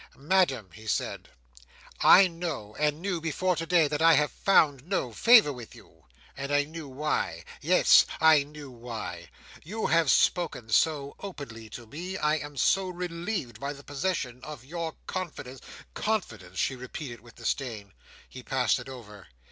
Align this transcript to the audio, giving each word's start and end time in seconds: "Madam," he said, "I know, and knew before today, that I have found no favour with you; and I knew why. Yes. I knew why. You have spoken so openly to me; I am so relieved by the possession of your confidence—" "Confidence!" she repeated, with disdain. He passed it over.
"Madam," 0.17 0.71
he 0.73 0.87
said, 0.87 1.29
"I 2.01 2.25
know, 2.27 2.75
and 2.79 3.03
knew 3.03 3.21
before 3.21 3.55
today, 3.55 3.87
that 3.87 4.01
I 4.01 4.13
have 4.13 4.31
found 4.31 4.87
no 4.87 5.13
favour 5.13 5.53
with 5.53 5.75
you; 5.75 6.07
and 6.35 6.51
I 6.51 6.63
knew 6.63 6.87
why. 6.87 7.45
Yes. 7.61 8.07
I 8.19 8.41
knew 8.41 8.71
why. 8.71 9.29
You 9.63 9.85
have 9.85 10.09
spoken 10.09 10.69
so 10.71 11.15
openly 11.19 11.69
to 11.69 11.85
me; 11.85 12.17
I 12.17 12.37
am 12.39 12.57
so 12.57 12.89
relieved 12.89 13.59
by 13.59 13.73
the 13.73 13.83
possession 13.83 14.39
of 14.41 14.65
your 14.65 14.95
confidence—" 15.05 15.61
"Confidence!" 15.93 16.57
she 16.57 16.75
repeated, 16.75 17.21
with 17.21 17.35
disdain. 17.35 17.93
He 18.27 18.41
passed 18.41 18.79
it 18.79 18.89
over. 18.89 19.27